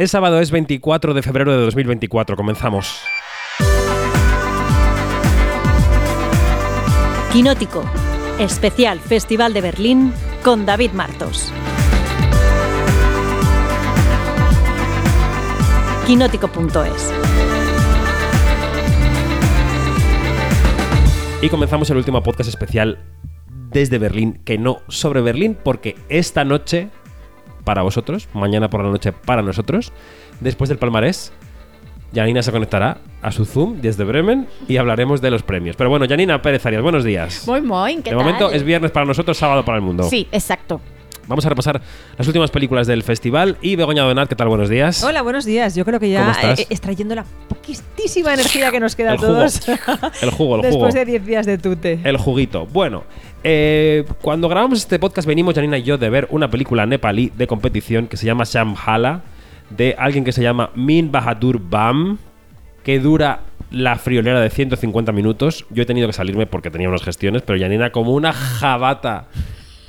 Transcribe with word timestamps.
Es 0.00 0.12
sábado, 0.12 0.40
es 0.40 0.50
24 0.50 1.12
de 1.12 1.20
febrero 1.20 1.52
de 1.52 1.62
2024. 1.62 2.34
Comenzamos. 2.34 3.02
Quinótico, 7.30 7.84
especial 8.38 8.98
Festival 8.98 9.52
de 9.52 9.60
Berlín 9.60 10.14
con 10.42 10.64
David 10.64 10.92
Martos. 10.92 11.52
Quinótico.es 16.06 17.12
Y 21.42 21.48
comenzamos 21.50 21.90
el 21.90 21.98
último 21.98 22.22
podcast 22.22 22.48
especial 22.48 23.04
desde 23.70 23.98
Berlín, 23.98 24.40
que 24.46 24.56
no 24.56 24.78
sobre 24.88 25.20
Berlín, 25.20 25.58
porque 25.62 25.96
esta 26.08 26.46
noche 26.46 26.88
para 27.64 27.82
vosotros, 27.82 28.28
mañana 28.34 28.70
por 28.70 28.84
la 28.84 28.90
noche 28.90 29.12
para 29.12 29.42
nosotros, 29.42 29.92
después 30.40 30.68
del 30.68 30.78
palmarés, 30.78 31.32
Janina 32.14 32.42
se 32.42 32.50
conectará 32.50 32.98
a 33.22 33.30
su 33.30 33.44
Zoom 33.44 33.80
desde 33.80 34.04
Bremen 34.04 34.48
y 34.66 34.76
hablaremos 34.78 35.20
de 35.20 35.30
los 35.30 35.42
premios. 35.42 35.76
Pero 35.76 35.90
bueno, 35.90 36.06
Janina 36.08 36.42
Pérez 36.42 36.64
Arias, 36.66 36.82
buenos 36.82 37.04
días. 37.04 37.46
Muy, 37.46 37.60
muy, 37.60 37.96
¿qué 37.96 38.10
de 38.10 38.16
tal? 38.16 38.18
momento 38.18 38.50
es 38.50 38.62
viernes 38.64 38.90
para 38.90 39.06
nosotros, 39.06 39.36
sábado 39.36 39.64
para 39.64 39.78
el 39.78 39.82
mundo. 39.82 40.04
Sí, 40.04 40.26
exacto. 40.32 40.80
Vamos 41.26 41.46
a 41.46 41.48
repasar 41.48 41.80
las 42.18 42.26
últimas 42.26 42.50
películas 42.50 42.86
del 42.86 43.02
festival. 43.02 43.56
Y 43.62 43.76
Begoña 43.76 44.02
Donat, 44.02 44.28
¿qué 44.28 44.34
tal? 44.34 44.48
Buenos 44.48 44.68
días. 44.68 45.02
Hola, 45.04 45.22
buenos 45.22 45.44
días. 45.44 45.74
Yo 45.74 45.84
creo 45.84 46.00
que 46.00 46.12
¿Cómo 46.12 46.32
ya 46.32 46.52
eh, 46.54 46.66
extrayendo 46.68 47.14
la 47.14 47.24
poquísima 47.48 48.34
energía 48.34 48.70
que 48.70 48.80
nos 48.80 48.96
queda 48.96 49.12
a 49.12 49.16
jugo. 49.16 49.28
todos. 49.28 49.60
El 50.22 50.30
jugo, 50.30 50.56
el 50.56 50.62
jugo. 50.62 50.62
Después 50.62 50.94
de 50.94 51.04
10 51.04 51.26
días 51.26 51.46
de 51.46 51.58
tute. 51.58 52.00
El 52.02 52.16
juguito. 52.16 52.66
Bueno, 52.66 53.04
eh, 53.44 54.04
cuando 54.20 54.48
grabamos 54.48 54.80
este 54.80 54.98
podcast 54.98 55.26
venimos 55.26 55.54
Janina 55.54 55.78
y 55.78 55.82
yo 55.82 55.98
de 55.98 56.10
ver 56.10 56.26
una 56.30 56.50
película 56.50 56.86
nepalí 56.86 57.32
de 57.36 57.46
competición 57.46 58.06
que 58.06 58.16
se 58.16 58.26
llama 58.26 58.44
Shamhala, 58.44 59.22
de 59.70 59.94
alguien 59.98 60.24
que 60.24 60.32
se 60.32 60.42
llama 60.42 60.70
Min 60.74 61.12
Bahadur 61.12 61.60
Bam, 61.60 62.18
que 62.82 62.98
dura 62.98 63.40
la 63.70 63.96
friolera 63.96 64.40
de 64.40 64.50
150 64.50 65.12
minutos. 65.12 65.64
Yo 65.70 65.82
he 65.82 65.86
tenido 65.86 66.06
que 66.08 66.12
salirme 66.12 66.46
porque 66.46 66.70
tenía 66.70 66.88
unas 66.88 67.02
gestiones, 67.02 67.42
pero 67.42 67.58
Janina 67.58 67.90
como 67.92 68.12
una 68.14 68.32
jabata 68.32 69.26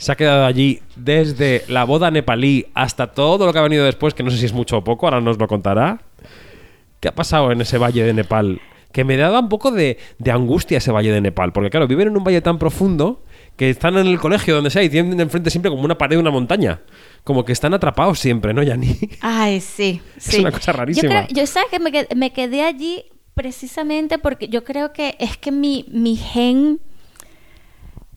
se 0.01 0.11
ha 0.11 0.15
quedado 0.15 0.45
allí 0.45 0.81
desde 0.95 1.63
la 1.67 1.83
boda 1.83 2.09
nepalí 2.09 2.65
hasta 2.73 3.11
todo 3.11 3.45
lo 3.45 3.53
que 3.53 3.59
ha 3.59 3.61
venido 3.61 3.85
después, 3.85 4.15
que 4.15 4.23
no 4.23 4.31
sé 4.31 4.37
si 4.37 4.47
es 4.47 4.51
mucho 4.51 4.79
o 4.79 4.83
poco, 4.83 5.05
ahora 5.05 5.21
nos 5.21 5.37
lo 5.37 5.47
contará. 5.47 6.01
¿Qué 6.99 7.09
ha 7.09 7.13
pasado 7.13 7.51
en 7.51 7.61
ese 7.61 7.77
valle 7.77 8.03
de 8.03 8.11
Nepal? 8.11 8.59
Que 8.91 9.03
me 9.03 9.15
daba 9.15 9.39
un 9.39 9.47
poco 9.47 9.69
de, 9.69 9.99
de 10.17 10.31
angustia 10.31 10.79
ese 10.79 10.91
valle 10.91 11.11
de 11.11 11.21
Nepal. 11.21 11.53
Porque 11.53 11.69
claro, 11.69 11.85
viven 11.85 12.07
en 12.07 12.17
un 12.17 12.23
valle 12.23 12.41
tan 12.41 12.57
profundo 12.57 13.21
que 13.55 13.69
están 13.69 13.95
en 13.95 14.07
el 14.07 14.19
colegio 14.19 14.55
donde 14.55 14.71
sea 14.71 14.81
y 14.81 14.89
tienen 14.89 15.19
enfrente 15.19 15.51
siempre 15.51 15.69
como 15.69 15.83
una 15.83 15.99
pared 15.99 16.15
de 16.15 16.21
una 16.21 16.31
montaña. 16.31 16.81
Como 17.23 17.45
que 17.45 17.51
están 17.51 17.75
atrapados 17.75 18.17
siempre, 18.17 18.55
¿no, 18.55 18.63
Yani? 18.63 18.97
Ay, 19.21 19.61
sí, 19.61 20.01
sí. 20.17 20.39
una 20.39 20.51
cosa 20.51 20.71
rarísima. 20.71 21.21
Yo, 21.21 21.27
creo, 21.27 21.43
yo 21.43 21.45
sabes 21.45 21.69
que 21.69 21.77
me 21.77 21.91
me 22.15 22.33
quedé 22.33 22.63
allí 22.63 23.05
precisamente 23.35 24.17
porque 24.17 24.47
yo 24.47 24.63
creo 24.63 24.93
que 24.93 25.15
es 25.19 25.37
que 25.37 25.51
mi, 25.51 25.85
mi 25.91 26.15
gen, 26.15 26.79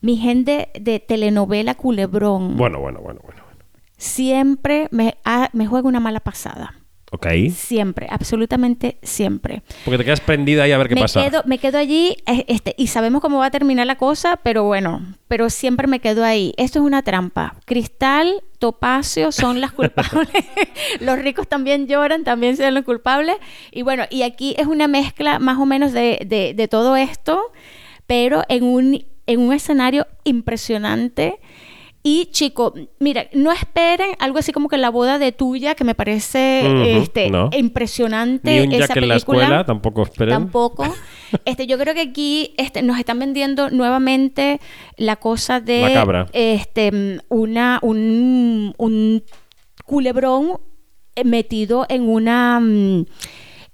mi 0.05 0.17
gen 0.19 0.45
de, 0.45 0.69
telenovela 1.09 1.75
culebrón 1.75 2.57
Bueno, 2.57 2.79
bueno, 2.81 3.01
bueno, 3.01 3.21
bueno. 3.25 3.43
bueno. 3.47 3.65
siempre 3.97 4.89
me, 4.91 5.17
ha- 5.25 5.51
me 5.53 5.67
juega 5.67 5.89
una 5.89 6.01
mala 6.01 6.21
pasada. 6.21 6.75
Ok. 7.11 7.27
Siempre, 7.55 8.09
absolutamente 8.11 8.99
siempre. 9.03 9.63
Porque 9.85 9.99
te 9.99 10.05
quedas 10.05 10.21
prendida 10.21 10.65
ahí 10.65 10.73
a 10.73 10.79
ver 10.79 10.89
qué 10.89 10.97
me 10.97 11.03
pasa. 11.03 11.23
Quedo, 11.25 11.43
me 11.47 11.59
quedo 11.59 11.79
allí 11.79 12.17
este, 12.27 12.75
y 12.77 12.89
sabemos 12.89 13.23
cómo 13.23 13.39
va 13.39 13.47
a 13.47 13.51
terminar 13.53 13.87
la 13.87 13.97
cosa, 13.97 14.41
pero 14.43 14.65
bueno, 14.65 15.01
pero 15.29 15.49
siempre 15.49 15.87
me 15.87 16.01
quedo 16.01 16.25
ahí. 16.25 16.53
Esto 16.57 16.81
es 16.81 16.85
una 16.85 17.03
trampa. 17.03 17.55
Cristal, 17.67 18.43
Topacio 18.59 19.31
son 19.31 19.61
las 19.61 19.71
culpables. 19.73 20.29
los 21.01 21.17
ricos 21.21 21.47
también 21.47 21.87
lloran, 21.87 22.25
también 22.25 22.57
son 22.57 22.75
los 22.75 22.85
culpables. 22.85 23.37
Y 23.71 23.83
bueno, 23.83 24.05
y 24.11 24.23
aquí 24.23 24.57
es 24.59 24.67
una 24.67 24.89
mezcla 24.89 25.39
más 25.39 25.59
o 25.59 25.67
menos 25.67 25.93
de, 25.93 26.19
de- 26.27 26.53
de 26.53 26.67
todo 26.69 26.97
esto, 26.97 27.41
pero 28.09 28.43
en 28.49 28.65
un, 28.65 29.05
en 29.27 29.41
un 29.41 29.53
escenario 29.53 30.07
impresionante. 30.25 31.41
Y 32.07 32.27
chico, 32.27 32.75
mira, 32.99 33.29
no 33.33 33.51
esperen 33.51 34.11
algo 34.19 34.39
así 34.39 34.53
como 34.53 34.69
que 34.69 34.77
la 34.77 34.91
boda 34.91 35.19
de 35.19 35.33
tuya, 35.33 35.75
que 35.75 35.85
me 35.85 35.95
parece 35.95 36.99
este, 36.99 37.31
no. 37.31 37.49
impresionante. 37.57 38.61
Ni 38.61 38.67
un 38.67 38.73
esa 38.73 38.89
Jack 38.89 38.97
en 38.99 39.09
la 39.09 39.15
película. 39.15 39.43
escuela, 39.43 39.65
tampoco 39.65 40.03
esperen. 40.03 40.35
Tampoco. 40.35 40.85
Este, 41.47 41.67
yo 41.67 41.79
creo 41.79 41.95
que 41.95 42.03
aquí 42.03 42.55
este, 42.59 42.83
nos 42.83 42.97
están 42.97 43.19
vendiendo 43.19 43.69
nuevamente 43.69 44.61
la 44.97 45.17
cosa 45.17 45.59
de 45.61 45.81
La 45.81 45.93
cabra. 45.93 46.27
este 46.33 47.19
una 47.29 47.81
un, 47.83 48.73
un 48.79 49.25
culebrón 49.85 50.61
metido 51.25 51.87
en 51.89 52.09
una 52.09 52.61
mm, 52.61 53.07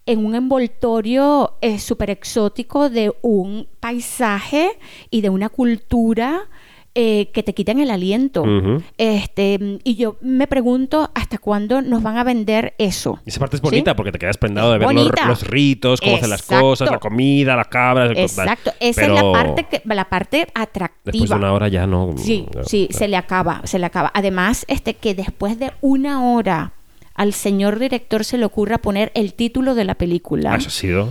en 0.06 0.24
un 0.24 0.34
envoltorio 0.34 1.54
eh, 1.60 1.78
súper 1.78 2.10
exótico 2.10 2.90
de 2.90 3.12
un 3.22 3.68
paisaje 3.80 4.70
y 5.10 5.20
de 5.20 5.28
una 5.30 5.48
cultura 5.48 6.48
eh, 6.96 7.30
que 7.32 7.44
te 7.44 7.54
quitan 7.54 7.78
el 7.78 7.88
aliento. 7.90 8.42
Ujú. 8.42 8.82
este, 8.98 9.78
y 9.84 9.94
yo 9.94 10.16
me 10.20 10.48
pregunto 10.48 11.08
hasta 11.14 11.38
cuándo 11.38 11.82
nos 11.82 12.02
van 12.02 12.16
a 12.16 12.24
vender 12.24 12.74
eso. 12.78 13.20
Esa 13.24 13.38
parte 13.38 13.56
es 13.56 13.60
¿Sí? 13.60 13.64
bonita 13.64 13.94
porque 13.94 14.10
te 14.10 14.18
quedas 14.18 14.38
prendado 14.38 14.72
de 14.72 14.78
ver 14.78 14.92
los, 14.92 15.10
los 15.26 15.46
ritos, 15.46 16.00
cómo 16.00 16.16
hacen 16.16 16.30
las 16.30 16.40
Exacto. 16.40 16.64
cosas, 16.64 16.90
la 16.90 16.98
comida, 16.98 17.54
las 17.54 17.68
cabras. 17.68 18.10
el- 18.10 18.18
Exacto, 18.18 18.72
esa 18.80 19.02
Pero 19.02 19.14
es 19.16 19.22
la 19.22 19.32
parte 19.32 19.64
que, 19.70 19.82
la 19.84 20.08
parte 20.08 20.46
atractiva. 20.52 21.12
Después 21.12 21.30
de 21.30 21.36
una 21.36 21.52
hora 21.52 21.68
ya 21.68 21.86
no. 21.86 22.14
Sí, 22.16 22.46
no, 22.52 22.64
sí, 22.64 22.88
no. 22.90 22.98
se 22.98 23.06
le 23.06 23.16
acaba, 23.16 23.60
se 23.64 23.78
le 23.78 23.86
acaba. 23.86 24.10
Además, 24.12 24.64
este 24.66 24.94
que 24.94 25.14
después 25.14 25.60
de 25.60 25.70
una 25.82 26.32
hora 26.32 26.72
al 27.14 27.32
señor 27.34 27.78
director 27.78 28.24
se 28.24 28.38
le 28.38 28.44
ocurra 28.44 28.78
poner 28.78 29.12
el 29.14 29.34
título 29.34 29.74
de 29.74 29.84
la 29.84 29.94
película. 29.94 30.54
Ah, 30.54 30.56
Eso 30.56 30.68
ha 30.68 30.70
sido. 30.72 31.08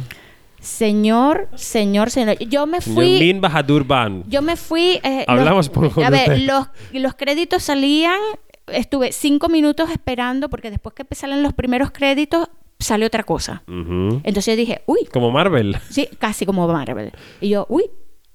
Señor, 0.59 1.47
señor, 1.55 2.09
señor. 2.11 2.37
Yo 2.39 2.65
me 2.67 2.81
fui. 2.81 3.19
Min 3.19 3.39
Bahadur 3.41 3.85
Ban. 3.85 4.23
Yo 4.27 4.41
me 4.41 4.55
fui. 4.57 4.99
eh, 5.03 5.23
Hablamos 5.27 5.67
los- 5.67 5.91
por- 5.91 6.03
A 6.03 6.09
ver, 6.09 6.41
los, 6.41 6.67
los 6.91 7.13
créditos 7.15 7.63
salían. 7.63 8.19
Estuve 8.67 9.11
cinco 9.11 9.47
minutos 9.49 9.89
esperando 9.89 10.49
porque 10.49 10.69
después 10.69 10.93
que 10.93 11.15
salen 11.15 11.41
los 11.43 11.53
primeros 11.53 11.91
créditos 11.91 12.49
sale 12.77 13.05
otra 13.05 13.23
cosa. 13.23 13.63
Entonces 13.67 14.45
yo 14.45 14.55
dije, 14.55 14.81
uy, 14.85 14.99
Como 15.11 15.31
Marvel. 15.31 15.77
Sí, 15.89 16.07
casi 16.19 16.45
como 16.45 16.67
Marvel. 16.67 17.11
Y 17.41 17.49
yo, 17.49 17.65
uy, 17.69 17.85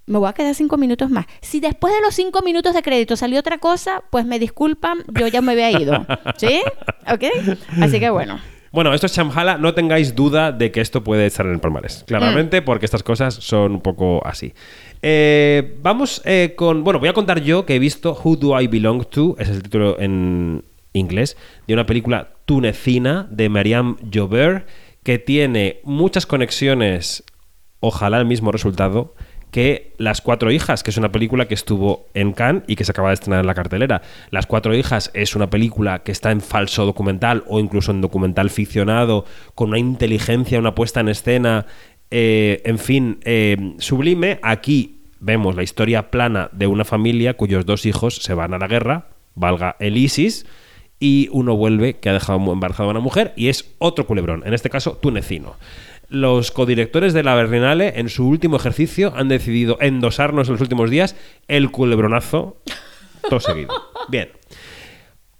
me 0.07 0.19
voy 0.19 0.29
a 0.29 0.33
quedar 0.33 0.55
cinco 0.55 0.77
minutos 0.77 1.11
más. 1.11 1.27
Si 1.41 1.61
después 1.61 1.95
de 1.95 2.01
los 2.01 2.15
cinco 2.15 2.43
minutos 2.43 2.75
de 2.75 2.83
crédito 2.83 3.17
salió 3.17 3.39
otra 3.41 3.59
cosa, 3.59 4.03
pues 4.11 4.25
me 4.27 4.39
disculpan, 4.39 4.99
yo 5.19 5.27
ya 5.29 5.41
me 5.41 5.53
había 5.53 5.71
ido. 5.71 6.07
¿Sí? 6.37 6.61
¿Ok? 7.11 7.25
Así 7.81 7.99
que 8.01 8.11
bueno. 8.11 8.39
Bueno, 8.73 8.93
esto 8.93 9.07
es 9.07 9.13
Shamhala. 9.17 9.57
No 9.57 9.73
tengáis 9.73 10.17
duda 10.17 10.51
de 10.51 10.73
que 10.73 10.81
esto 10.81 11.05
puede 11.05 11.27
estar 11.27 11.47
en 11.47 11.53
el 11.53 11.61
palmarés. 11.61 12.03
Claramente, 12.09 12.61
Mm. 12.61 12.65
porque 12.65 12.87
estas 12.87 13.05
cosas 13.05 13.35
son 13.35 13.73
un 13.75 13.81
poco 13.81 14.21
así. 14.27 14.53
Eh, 15.01 15.79
vamos 15.81 16.21
eh, 16.25 16.55
con. 16.57 16.83
Bueno, 16.83 16.99
voy 16.99 17.09
a 17.09 17.13
contar 17.13 17.41
yo 17.41 17.65
que 17.67 17.77
he 17.77 17.79
visto 17.79 18.19
Who 18.25 18.35
Do 18.37 18.61
I 18.61 18.67
Belong 18.67 19.05
To, 19.11 19.37
ese 19.39 19.53
es 19.53 19.57
el 19.59 19.63
título 19.63 20.01
en 20.01 20.65
inglés, 20.93 21.37
de 21.69 21.75
una 21.75 21.87
película 21.87 22.31
tunecina 22.47 23.29
de 23.31 23.49
Mariam 23.49 23.97
Jover, 24.13 24.67
que 25.05 25.19
tiene 25.19 25.81
muchas 25.85 26.27
conexiones, 26.27 27.23
ojalá 27.81 28.19
el 28.19 28.27
mismo 28.27 28.51
resultado, 28.51 29.15
que 29.55 29.93
Las 29.99 30.21
Cuatro 30.21 30.51
Hijas, 30.51 30.83
que 30.83 30.91
es 30.91 30.97
una 30.97 31.13
película 31.13 31.47
que 31.47 31.55
estuvo 31.55 32.09
en 32.13 32.33
Cannes 32.33 32.65
y 32.67 32.75
que 32.75 32.85
se 32.85 32.91
acaba 32.91 33.11
de 33.11 33.15
estrenar 33.15 33.39
en 33.39 33.47
la 33.47 33.55
cartelera. 33.55 34.03
Las 34.31 34.47
Cuatro 34.47 34.75
Hijas 34.75 35.13
es 35.15 35.37
una 35.37 35.49
película 35.49 36.03
que 36.03 36.11
está 36.11 36.33
en 36.33 36.41
falso 36.41 36.85
documental 36.85 37.45
o 37.47 37.61
incluso 37.61 37.93
en 37.93 38.01
documental 38.01 38.51
ficcionado, 38.51 39.27
con 39.55 39.69
una 39.69 39.79
inteligencia, 39.79 40.59
una 40.59 40.75
puesta 40.75 40.99
en 40.99 41.09
escena, 41.09 41.67
eh, 42.11 42.63
en 42.65 42.81
fin, 42.81 43.21
eh, 43.23 43.77
sublime. 43.79 44.41
Aquí 44.43 45.03
vemos 45.21 45.55
la 45.55 45.63
historia 45.63 46.11
plana 46.11 46.51
de 46.51 46.67
una 46.67 46.85
familia 46.85 47.37
cuyos 47.37 47.65
dos 47.65 47.87
hijos 47.87 48.17
se 48.17 48.35
van 48.35 48.55
a 48.55 48.59
la 48.59 48.67
guerra, 48.67 49.07
valga 49.37 49.77
el 49.79 49.97
ISIS, 49.97 50.47
y 50.99 51.29
uno 51.31 51.55
vuelve 51.55 51.99
que 51.99 52.09
ha 52.09 52.13
dejado 52.13 52.41
embarazada 52.53 52.89
a 52.89 52.91
una 52.91 53.01
mujer 53.01 53.35
y 53.37 53.49
es 53.49 53.73
otro 53.79 54.05
culebrón, 54.07 54.43
en 54.47 54.55
este 54.55 54.71
caso 54.71 54.97
tunecino. 54.97 55.55
Los 56.09 56.51
codirectores 56.51 57.13
de 57.13 57.23
la 57.23 57.35
Berlinale 57.35 57.95
en 57.97 58.09
su 58.09 58.29
último 58.29 58.57
ejercicio 58.57 59.13
han 59.17 59.29
decidido 59.29 59.79
endosarnos 59.81 60.49
en 60.49 60.55
los 60.55 60.61
últimos 60.61 60.91
días 60.91 61.17
el 61.49 61.71
culebronazo 61.71 62.59
todo 63.29 63.41
seguido. 63.41 63.73
Bien. 64.09 64.29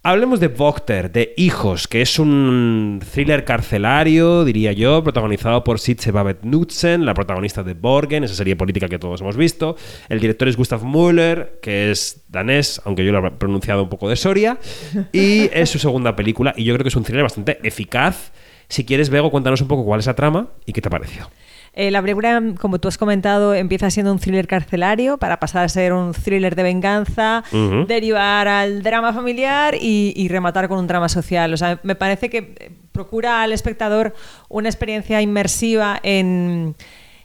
Hablemos 0.07 0.39
de 0.39 0.49
Vogter, 0.49 1.11
de 1.11 1.33
Hijos, 1.35 1.87
que 1.87 2.03
es 2.03 2.19
un 2.19 3.01
thriller 3.11 3.43
carcelario, 3.43 4.45
diría 4.45 4.71
yo, 4.71 5.03
protagonizado 5.03 5.63
por 5.63 5.79
Sitze 5.79 6.11
Babett 6.11 6.41
Knudsen, 6.41 7.07
la 7.07 7.15
protagonista 7.15 7.63
de 7.63 7.73
Borgen, 7.73 8.23
esa 8.23 8.35
serie 8.35 8.55
política 8.55 8.87
que 8.87 8.99
todos 8.99 9.21
hemos 9.21 9.35
visto. 9.35 9.75
El 10.07 10.19
director 10.19 10.47
es 10.47 10.57
Gustav 10.57 10.85
Müller, 10.85 11.57
que 11.59 11.89
es 11.89 12.21
danés, 12.27 12.79
aunque 12.85 13.03
yo 13.03 13.11
lo 13.11 13.25
he 13.25 13.31
pronunciado 13.31 13.81
un 13.81 13.89
poco 13.89 14.07
de 14.07 14.15
Soria. 14.15 14.59
Y 15.11 15.49
es 15.51 15.71
su 15.71 15.79
segunda 15.79 16.15
película, 16.15 16.53
y 16.55 16.65
yo 16.65 16.75
creo 16.75 16.83
que 16.83 16.89
es 16.89 16.95
un 16.95 17.03
thriller 17.03 17.23
bastante 17.23 17.57
eficaz. 17.63 18.31
Si 18.67 18.85
quieres, 18.85 19.09
Bego, 19.09 19.31
cuéntanos 19.31 19.61
un 19.61 19.67
poco 19.67 19.85
cuál 19.85 19.99
es 19.99 20.05
la 20.05 20.15
trama 20.15 20.47
y 20.65 20.73
qué 20.73 20.81
te 20.81 20.89
pareció. 20.89 21.29
Eh, 21.77 21.91
la 21.91 22.01
película, 22.01 22.41
como 22.59 22.79
tú 22.79 22.87
has 22.87 22.97
comentado, 22.97 23.53
empieza 23.53 23.89
siendo 23.89 24.11
un 24.13 24.17
thriller 24.17 24.47
carcelario 24.47 25.17
para 25.17 25.41
pasar 25.41 25.65
a 25.65 25.69
ser 25.69 25.91
un 25.91 26.13
thriller 26.13 26.55
de 26.55 26.63
venganza, 26.63 27.43
derivar 27.87 28.47
al 28.47 28.81
drama 28.81 29.11
familiar 29.11 29.75
y, 29.75 30.13
y 30.15 30.29
rematar 30.29 30.69
con 30.69 30.79
un 30.79 30.87
drama 30.87 31.09
social. 31.09 31.53
O 31.53 31.57
sea, 31.57 31.81
me 31.83 31.95
parece 31.95 32.29
que 32.29 32.37
eh, 32.57 32.71
procura 32.93 33.41
al 33.43 33.51
espectador 33.51 34.15
una 34.47 34.69
experiencia 34.69 35.21
inmersiva 35.21 35.99
en, 36.01 36.75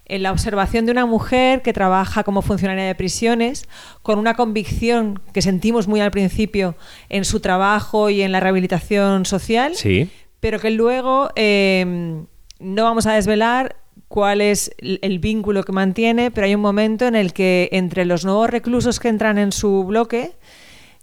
en 0.07 0.23
la 0.25 0.33
observación 0.33 0.85
de 0.85 0.91
una 0.91 1.07
mujer 1.07 1.63
que 1.63 1.73
trabaja 1.73 2.25
como 2.25 2.43
funcionaria 2.43 2.85
de 2.87 2.97
prisiones, 2.97 3.69
con 4.03 4.19
una 4.19 4.35
convicción 4.35 5.21
que 5.33 5.43
sentimos 5.43 5.87
muy 5.87 6.01
al 6.01 6.11
principio 6.11 6.75
en 7.09 7.25
su 7.25 7.39
trabajo 7.39 8.11
y 8.11 8.23
en 8.23 8.33
la 8.33 8.41
rehabilitación 8.41 9.27
social 9.27 9.77
Sí. 9.77 10.11
Pero 10.41 10.59
que 10.59 10.71
luego 10.71 11.31
eh, 11.37 12.23
no 12.59 12.85
vamos 12.85 13.07
a 13.07 13.15
desvelar 13.15 13.77
cuál 14.09 14.41
es 14.41 14.73
el 14.81 15.19
vínculo 15.21 15.63
que 15.63 15.73
mantiene, 15.73 16.31
pero 16.33 16.47
hay 16.47 16.55
un 16.55 16.61
momento 16.61 17.07
en 17.07 17.15
el 17.15 17.33
que 17.33 17.69
entre 17.73 18.05
los 18.05 18.25
nuevos 18.25 18.51
reclusos 18.51 18.99
que 18.99 19.09
entran 19.09 19.39
en 19.39 19.53
su 19.53 19.85
bloque 19.85 20.33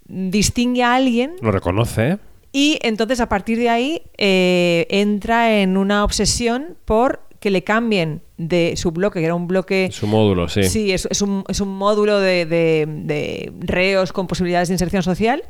distingue 0.06 0.84
a 0.84 0.96
alguien 0.96 1.34
Lo 1.42 1.52
reconoce, 1.52 2.18
y 2.52 2.80
entonces 2.82 3.20
a 3.20 3.30
partir 3.30 3.58
de 3.60 3.70
ahí 3.70 4.02
eh, 4.18 4.88
entra 4.90 5.60
en 5.62 5.78
una 5.78 6.04
obsesión 6.04 6.76
por 6.86 7.22
que 7.40 7.52
le 7.52 7.64
cambien 7.64 8.22
de 8.38 8.74
su 8.78 8.92
bloque, 8.92 9.20
que 9.20 9.26
era 9.26 9.36
un 9.36 9.48
bloque 9.48 9.90
Su 9.92 10.08
módulo, 10.08 10.48
sí. 10.50 10.64
Sí, 10.64 10.92
es, 10.92 11.08
es 11.12 11.22
un, 11.22 11.44
es 11.48 11.62
un 11.62 11.70
módulo 11.70 12.20
de, 12.20 12.46
de- 12.46 12.86
de 12.88 13.52
reos 13.60 14.12
con 14.12 14.28
posibilidades 14.28 14.70
de 14.70 14.74
inserción 14.76 15.04
social 15.04 15.44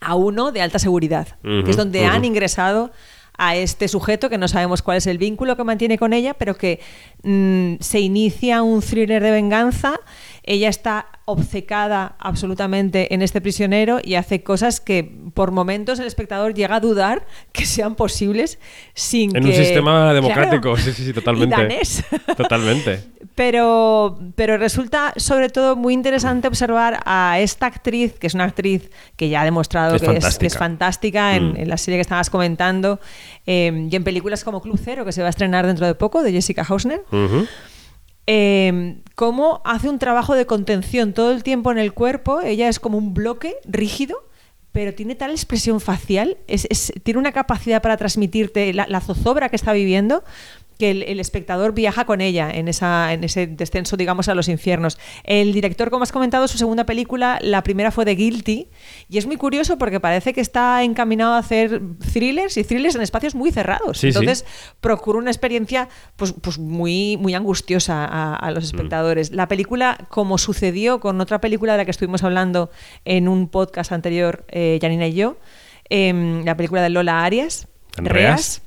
a 0.00 0.14
uno 0.14 0.52
de 0.52 0.62
alta 0.62 0.78
seguridad, 0.78 1.28
que 1.42 1.70
es 1.70 1.76
donde 1.76 2.06
han 2.06 2.24
ingresado 2.24 2.90
a 3.36 3.56
este 3.56 3.88
sujeto 3.88 4.28
que 4.28 4.36
no 4.36 4.48
sabemos 4.48 4.82
cuál 4.82 4.98
es 4.98 5.06
el 5.06 5.16
vínculo 5.16 5.56
que 5.56 5.64
mantiene 5.64 5.96
con 5.96 6.12
ella, 6.12 6.34
pero 6.34 6.56
que 6.56 6.78
mm, 7.22 7.76
se 7.80 8.00
inicia 8.00 8.62
un 8.62 8.82
thriller 8.82 9.22
de 9.22 9.30
venganza. 9.30 9.98
Ella 10.44 10.68
está 10.68 11.06
obcecada 11.26 12.16
absolutamente 12.18 13.14
en 13.14 13.22
este 13.22 13.40
prisionero 13.40 13.98
y 14.02 14.14
hace 14.16 14.42
cosas 14.42 14.80
que 14.80 15.04
por 15.34 15.52
momentos 15.52 15.98
el 16.00 16.06
espectador 16.06 16.54
llega 16.54 16.76
a 16.76 16.80
dudar 16.80 17.26
que 17.52 17.66
sean 17.66 17.94
posibles 17.94 18.58
sin 18.94 19.36
En 19.36 19.42
que... 19.44 19.48
un 19.50 19.54
sistema 19.54 20.12
democrático, 20.12 20.72
Claro. 20.74 20.76
sí, 20.78 20.92
sí, 20.92 21.04
sí, 21.04 21.12
totalmente. 21.20 21.54
Y 21.54 21.58
danés. 21.58 22.04
Totalmente. 22.36 23.04
Pero, 23.34 24.18
pero 24.34 24.56
resulta 24.58 25.12
sobre 25.16 25.48
todo 25.48 25.76
muy 25.76 25.94
interesante 25.94 26.48
observar 26.48 27.00
a 27.06 27.38
esta 27.38 27.66
actriz, 27.66 28.18
que 28.18 28.26
es 28.26 28.34
una 28.34 28.44
actriz 28.44 28.90
que 29.16 29.28
ya 29.28 29.42
ha 29.42 29.44
demostrado 29.44 29.94
Es 29.94 30.02
que, 30.02 30.08
es, 30.08 30.12
que 30.14 30.20
fantástica. 30.20 30.46
es 30.46 30.58
fantástica 30.58 31.36
en, 31.36 31.52
Mm. 31.52 31.56
en 31.56 31.68
la 31.68 31.76
serie 31.78 31.96
que 31.98 32.02
estabas 32.02 32.28
comentando 32.28 32.98
eh, 33.46 33.88
y 33.90 33.94
en 33.96 34.04
películas 34.04 34.44
como 34.44 34.60
Club 34.60 34.78
Cero, 34.82 35.04
que 35.04 35.12
se 35.12 35.20
va 35.22 35.28
a 35.28 35.30
estrenar 35.30 35.66
dentro 35.66 35.86
de 35.86 35.94
poco, 35.94 36.22
de 36.22 36.32
Jessica 36.32 36.64
Hausner. 36.68 37.02
Eh, 38.32 39.02
cómo 39.16 39.60
hace 39.64 39.88
un 39.88 39.98
trabajo 39.98 40.36
de 40.36 40.46
contención 40.46 41.14
todo 41.14 41.32
el 41.32 41.42
tiempo 41.42 41.72
en 41.72 41.78
el 41.78 41.92
cuerpo. 41.92 42.40
Ella 42.40 42.68
es 42.68 42.78
como 42.78 42.96
un 42.96 43.12
bloque 43.12 43.56
rígido, 43.64 44.24
pero 44.70 44.94
tiene 44.94 45.16
tal 45.16 45.32
expresión 45.32 45.80
facial, 45.80 46.38
tiene 47.02 47.18
una 47.18 47.32
capacidad 47.32 47.82
para 47.82 47.96
transmitirte 47.96 48.72
la 48.72 49.00
zozobra 49.00 49.48
que 49.48 49.56
está 49.56 49.72
viviendo 49.72 50.22
que 50.80 50.90
el, 50.90 51.04
el 51.04 51.20
espectador 51.20 51.72
viaja 51.72 52.04
con 52.06 52.20
ella 52.20 52.50
en, 52.50 52.66
esa, 52.66 53.12
en 53.12 53.22
ese 53.22 53.46
descenso, 53.46 53.96
digamos, 53.96 54.28
a 54.28 54.34
los 54.34 54.48
infiernos. 54.48 54.98
El 55.22 55.52
director, 55.52 55.90
como 55.90 56.02
has 56.02 56.10
comentado, 56.10 56.48
su 56.48 56.58
segunda 56.58 56.84
película, 56.84 57.38
la 57.40 57.62
primera 57.62 57.92
fue 57.92 58.04
The 58.04 58.16
Guilty, 58.16 58.66
y 59.08 59.18
es 59.18 59.26
muy 59.26 59.36
curioso 59.36 59.78
porque 59.78 60.00
parece 60.00 60.32
que 60.32 60.40
está 60.40 60.82
encaminado 60.82 61.34
a 61.34 61.38
hacer 61.38 61.80
thrillers 62.12 62.56
y 62.56 62.64
thrillers 62.64 62.96
en 62.96 63.02
espacios 63.02 63.36
muy 63.36 63.52
cerrados. 63.52 63.98
Sí, 63.98 64.10
sí. 64.10 64.18
Entonces, 64.18 64.44
procura 64.80 65.18
una 65.20 65.30
experiencia 65.30 65.88
pues, 66.16 66.34
pues 66.40 66.58
muy, 66.58 67.16
muy 67.18 67.34
angustiosa 67.34 68.04
a, 68.04 68.34
a 68.34 68.50
Mm. 68.50 68.54
los 68.54 68.64
espectadores. 68.64 69.30
La 69.30 69.46
película, 69.46 70.06
como 70.08 70.38
sucedió 70.38 70.98
con 70.98 71.20
otra 71.20 71.40
película 71.40 71.72
de 71.72 71.78
la 71.78 71.84
que 71.84 71.90
estuvimos 71.92 72.24
hablando 72.24 72.70
en 73.04 73.28
un 73.28 73.48
podcast 73.48 73.92
anterior, 73.92 74.44
eh, 74.48 74.78
Janina 74.80 75.06
y 75.06 75.12
yo, 75.12 75.36
em, 75.88 76.44
la 76.44 76.56
película 76.56 76.82
de 76.82 76.90
Lola 76.90 77.22
Arias, 77.22 77.68
Andreas. 77.96 78.62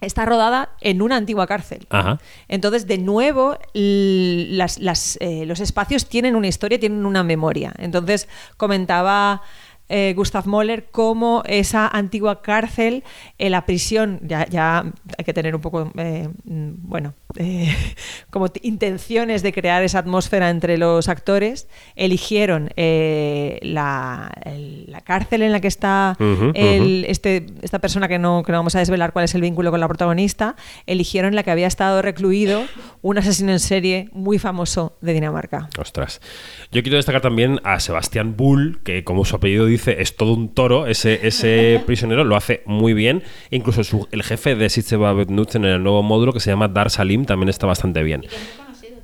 Está 0.00 0.24
rodada 0.24 0.70
en 0.80 1.02
una 1.02 1.16
antigua 1.16 1.46
cárcel. 1.46 1.86
Ajá. 1.90 2.18
Entonces, 2.48 2.86
de 2.86 2.98
nuevo, 2.98 3.58
las- 3.74 4.78
las, 4.78 5.16
eh, 5.20 5.46
los 5.46 5.60
espacios 5.60 6.06
tienen 6.08 6.36
una 6.36 6.48
historia, 6.48 6.78
tienen 6.78 7.06
una 7.06 7.22
memoria. 7.22 7.72
Entonces, 7.78 8.28
comentaba 8.56 9.42
eh, 9.88 10.14
Gustav 10.16 10.46
Mahler 10.48 10.88
cómo 10.90 11.44
esa 11.46 11.86
antigua 11.86 12.42
cárcel, 12.42 13.04
eh, 13.38 13.50
la 13.50 13.64
prisión, 13.66 14.18
ya, 14.24 14.44
ya 14.48 14.84
hay 15.16 15.24
que 15.24 15.32
tener 15.32 15.54
un 15.54 15.60
poco, 15.60 15.92
eh, 15.96 16.28
mm, 16.44 16.70
bueno, 16.78 17.14
eh, 17.38 17.74
como 18.30 18.46
intenciones 18.62 19.42
de 19.42 19.52
crear 19.52 19.82
esa 19.82 19.98
atmósfera 20.00 20.50
entre 20.50 20.78
los 20.78 21.08
actores, 21.08 21.68
eligieron 21.96 22.70
eh, 22.76 23.58
la, 23.62 24.32
el- 24.44 24.86
la 24.90 25.00
cárcel 25.00 25.42
en 25.42 25.52
la 25.52 25.60
que 25.60 25.68
está 25.68 26.16
el, 26.54 27.04
este, 27.08 27.46
esta 27.62 27.78
persona 27.80 28.08
que 28.08 28.18
no, 28.18 28.42
que 28.44 28.52
no 28.52 28.58
vamos 28.58 28.74
a 28.76 28.78
desvelar 28.78 29.12
cuál 29.12 29.24
es 29.24 29.34
el 29.34 29.40
vínculo 29.40 29.70
con 29.70 29.80
la 29.80 29.88
protagonista, 29.88 30.56
eligieron 30.86 31.34
la 31.34 31.42
que 31.42 31.50
había 31.50 31.66
estado 31.66 32.02
recluido 32.02 32.62
un 33.02 33.18
asesino 33.18 33.52
en 33.52 33.60
serie 33.60 34.08
muy 34.12 34.38
famoso 34.38 34.96
de 35.00 35.12
Dinamarca. 35.12 35.68
Ostras. 35.78 36.20
Yo 36.72 36.82
quiero 36.82 36.96
destacar 36.96 37.20
también 37.20 37.60
a 37.64 37.80
Sebastián 37.80 38.36
Bull, 38.36 38.80
que 38.84 39.04
como 39.04 39.24
su 39.24 39.36
apellido 39.36 39.66
dice, 39.66 40.00
es 40.00 40.16
todo 40.16 40.32
un 40.34 40.54
toro. 40.54 40.86
Ese, 40.86 41.26
ese 41.26 41.82
prisionero 41.86 42.24
lo 42.24 42.36
hace 42.36 42.62
muy 42.66 42.94
bien. 42.94 43.22
Incluso 43.50 43.84
su- 43.84 44.08
el 44.12 44.22
jefe 44.22 44.54
de 44.54 44.68
Knudsen 45.26 45.64
en 45.64 45.70
el 45.72 45.82
nuevo 45.82 46.02
módulo, 46.02 46.32
que 46.32 46.40
se 46.40 46.50
llama 46.50 46.68
Dar 46.68 46.90
Salim, 46.90 47.25
también 47.26 47.48
está 47.48 47.66
bastante 47.66 48.02
bien. 48.02 48.24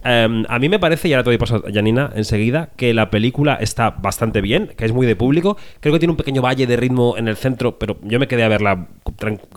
Em, 0.05 0.45
a 0.49 0.59
mí 0.59 0.69
me 0.69 0.79
parece, 0.79 1.09
y 1.09 1.13
ahora 1.13 1.23
te 1.25 1.31
doy 1.31 1.39
paso 1.39 1.57
a 1.67 1.73
Janina 1.73 2.11
enseguida, 2.15 2.71
que 2.77 2.93
la 2.95 3.11
película 3.11 3.55
está 3.61 3.91
bastante 3.91 4.41
bien, 4.41 4.73
que 4.77 4.85
es 4.85 4.93
muy 4.93 5.07
de 5.07 5.17
público. 5.17 5.57
Creo 5.81 5.93
que 5.93 5.99
tiene 6.01 6.11
un 6.11 6.17
pequeño 6.17 6.43
valle 6.43 6.67
de 6.67 6.77
ritmo 6.77 7.17
en 7.17 7.29
el 7.29 7.37
centro, 7.37 7.79
pero 7.79 7.99
yo 8.03 8.19
me 8.19 8.27
quedé 8.29 8.43
a 8.45 8.49
verla 8.49 8.89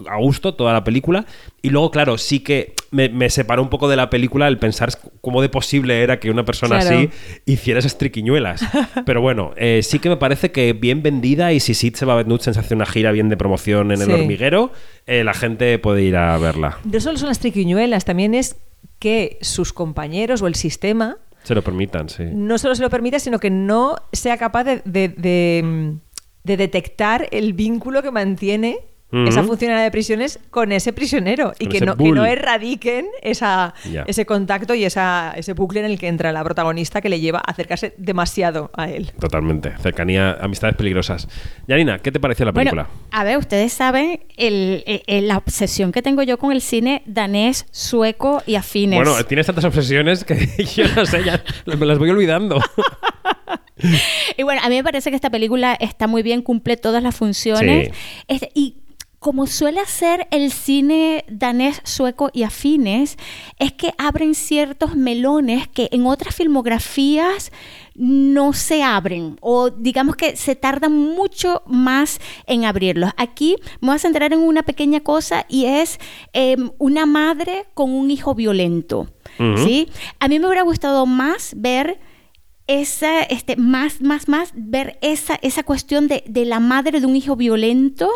a 0.09 0.17
gusto 0.17 0.53
toda 0.53 0.73
la 0.73 0.83
película. 0.83 1.25
Y 1.61 1.69
luego, 1.69 1.89
claro, 1.91 2.17
sí 2.17 2.41
que 2.41 2.73
me, 2.91 3.09
me 3.09 3.29
separó 3.29 3.61
un 3.61 3.69
poco 3.69 3.89
de 3.89 3.95
la 3.95 4.09
película 4.09 4.47
el 4.47 4.57
pensar 4.59 4.89
cómo 5.21 5.41
de 5.41 5.49
posible 5.49 6.01
era 6.03 6.19
que 6.19 6.29
una 6.29 6.45
persona 6.45 6.79
Claro. 6.79 6.97
así 6.97 7.09
hiciera 7.45 7.79
esas 7.79 7.97
triquiñuelas. 7.97 8.63
Pero 9.05 9.21
bueno, 9.21 9.51
eh, 9.57 9.81
sí 9.83 9.99
que 9.99 10.09
me 10.09 10.17
parece 10.17 10.51
que 10.51 10.73
bien 10.73 11.01
vendida 11.01 11.53
y 11.53 11.59
si 11.59 11.73
Sitze 11.73 12.05
Knudsen 12.05 12.53
se 12.53 12.59
hace 12.59 12.75
una 12.75 12.85
gira 12.85 13.11
bien 13.11 13.29
de 13.29 13.37
promoción 13.37 13.91
en 13.91 14.01
el 14.01 14.07
Sí. 14.07 14.13
hormiguero, 14.13 14.71
eh, 15.07 15.23
la 15.23 15.33
gente 15.33 15.79
puede 15.79 16.03
ir 16.03 16.15
a 16.15 16.37
verla. 16.37 16.77
No 16.85 16.99
solo 16.99 17.17
son 17.17 17.29
las 17.29 17.39
triquiñuelas, 17.39 18.05
también 18.05 18.33
es 18.35 18.55
que 18.99 19.37
sus 19.41 19.73
compañeros 19.73 20.41
o 20.41 20.47
el 20.47 20.55
sistema 20.55 21.17
Se 21.43 21.53
lo 21.55 21.61
permitan, 21.61 22.09
sí. 22.09 22.23
no 22.33 22.57
solo 22.57 22.75
se 22.75 22.81
lo 22.81 22.89
permite, 22.89 23.19
sino 23.19 23.39
que 23.39 23.49
no 23.49 23.95
sea 24.13 24.37
capaz 24.37 24.63
de, 24.63 24.81
de- 24.85 25.09
de, 25.09 25.61
mm, 25.63 25.99
de 26.43 26.57
detectar 26.57 27.27
el 27.31 27.53
vínculo 27.53 28.01
que 28.03 28.11
mantiene 28.11 28.79
Esa 29.27 29.43
funcionaria 29.43 29.83
de 29.83 29.91
prisiones 29.91 30.39
con 30.49 30.71
ese 30.71 30.91
prisionero 30.93 31.53
y 31.59 31.67
que 31.67 31.79
no, 31.81 31.95
que 31.95 32.11
no 32.11 32.25
erradiquen 32.25 33.05
esa, 33.21 33.73
ese 34.07 34.25
contacto 34.25 34.75
y 34.75 34.83
esa, 34.83 35.33
ese 35.35 35.53
bucle 35.53 35.79
en 35.79 35.85
el 35.85 35.97
que 35.99 36.07
entra 36.07 36.31
la 36.31 36.43
protagonista 36.43 37.01
que 37.01 37.09
le 37.09 37.19
lleva 37.19 37.39
a 37.39 37.51
acercarse 37.51 37.93
demasiado 37.97 38.71
a 38.75 38.89
él. 38.89 39.11
Totalmente. 39.19 39.73
Cercanía, 39.79 40.33
amistades 40.41 40.75
peligrosas. 40.75 41.27
Yanina, 41.67 41.99
¿qué 41.99 42.11
te 42.11 42.19
pareció 42.19 42.45
la 42.45 42.53
película? 42.53 42.83
Bueno, 42.83 43.07
a 43.11 43.23
ver, 43.23 43.37
ustedes 43.37 43.71
saben 43.73 44.21
el- 44.37 44.83
el- 44.85 45.03
el- 45.07 45.27
la 45.27 45.37
obsesión 45.37 45.91
que 45.91 46.01
tengo 46.01 46.23
yo 46.23 46.37
con 46.37 46.51
el 46.51 46.61
cine 46.61 47.01
danés, 47.05 47.65
sueco 47.71 48.41
y 48.45 48.55
afines. 48.55 48.97
Bueno, 49.01 49.23
tienes 49.25 49.45
tantas 49.45 49.65
obsesiones 49.65 50.23
que 50.23 50.35
yo 50.75 50.83
no 50.95 51.05
sé, 51.05 51.23
ya 51.23 51.43
me 51.65 51.85
las 51.85 51.97
voy 51.99 52.09
olvidando. 52.09 52.59
Y 54.37 54.43
bueno, 54.43 54.61
a 54.63 54.69
mí 54.69 54.75
me 54.77 54.83
parece 54.83 55.09
que 55.09 55.15
esta 55.15 55.29
película 55.29 55.73
está 55.73 56.07
muy 56.07 56.23
bien, 56.23 56.41
cumple 56.41 56.77
todas 56.77 57.03
las 57.03 57.15
funciones. 57.15 57.89
Sí. 57.89 57.93
Este, 58.27 58.49
y 58.53 58.77
como 59.25 59.47
suele 59.47 59.79
hacer 59.79 60.27
el 60.29 60.51
cine 60.51 61.25
danés, 61.27 61.81
sueco 61.83 62.29
y 62.31 62.43
afines, 62.43 63.17
es 63.57 63.73
que 63.73 63.91
abren 63.97 64.35
ciertos 64.35 64.95
melones 64.95 65.67
que 65.67 65.89
en 65.91 66.05
otras 66.05 66.35
filmografías 66.35 67.51
no 67.95 68.53
se 68.53 68.83
abren 68.83 69.39
o 69.41 69.71
digamos 69.71 70.15
que 70.15 70.35
se 70.35 70.55
tardan 70.55 70.93
mucho 70.93 71.63
más 71.65 72.19
en 72.45 72.65
abrirlos. 72.65 73.13
Aquí 73.17 73.55
me 73.81 73.87
voy 73.87 73.95
a 73.95 73.99
centrar 73.99 74.31
en 74.31 74.41
una 74.41 74.61
pequeña 74.61 74.99
cosa 74.99 75.47
y 75.49 75.65
es 75.65 75.99
eh, 76.33 76.57
una 76.77 77.07
madre 77.07 77.65
con 77.73 77.91
un 77.93 78.11
hijo 78.11 78.35
violento. 78.35 79.07
¿sí? 79.57 79.89
A 80.19 80.27
mí 80.27 80.37
me 80.37 80.45
hubiera 80.45 80.61
gustado 80.61 81.07
más 81.07 81.55
ver 81.57 81.97
esa, 82.67 83.21
este, 83.21 83.57
más, 83.57 84.01
más, 84.01 84.27
más, 84.27 84.51
ver 84.55 84.97
esa, 85.01 85.35
esa 85.43 85.63
cuestión 85.63 86.07
de, 86.07 86.23
de 86.27 86.45
la 86.45 86.59
madre 86.59 86.99
de 86.99 87.05
un 87.05 87.15
hijo 87.15 87.35
violento, 87.35 88.09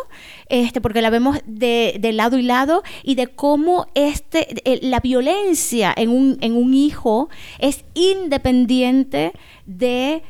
este, 0.48 0.82
porque 0.82 1.02
la 1.02 1.12
vemos 1.12 1.38
de, 1.46 1.98
de 2.00 2.14
lado 2.14 2.38
y 2.38 2.42
lado, 2.42 2.82
y 3.04 3.14
de 3.14 3.28
cómo 3.28 3.86
este, 3.94 4.48
eh, 4.70 4.80
la 4.82 5.02
violencia 5.02 5.94
en 5.96 6.10
un, 6.10 6.38
en 6.42 6.56
un 6.56 6.74
hijo 6.74 7.30
es 7.60 7.86
independiente 7.94 9.34
de 9.68 10.24